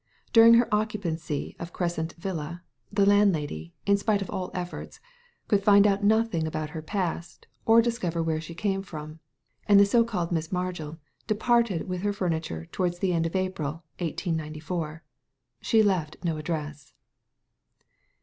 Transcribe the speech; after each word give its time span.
During 0.33 0.55
her 0.55 0.67
occupancy 0.73 1.55
of 1.59 1.73
Crescent 1.73 2.13
Villa, 2.13 2.63
the 2.91 3.05
landlady, 3.05 3.75
in 3.85 3.97
spite 3.97 4.23
of 4.23 4.31
all 4.31 4.49
efforts, 4.51 4.99
could 5.47 5.61
find 5.63 5.85
out 5.85 6.03
nothing 6.03 6.47
about 6.47 6.71
her 6.71 6.81
past 6.81 7.45
or 7.67 7.83
discover 7.83 8.23
where 8.23 8.41
she 8.41 8.55
came 8.55 8.81
from; 8.81 9.19
and 9.67 9.79
the 9.79 9.85
so 9.85 10.03
called 10.03 10.31
Miss 10.31 10.47
Margil 10.47 10.97
departed 11.27 11.87
with 11.87 12.01
her 12.01 12.13
furniture 12.13 12.65
towards 12.71 12.97
the 12.97 13.13
end 13.13 13.27
of 13.27 13.35
April, 13.35 13.83
1894. 13.99 15.03
She 15.61 15.83
left 15.83 16.17
no 16.23 16.37
address. 16.37 16.93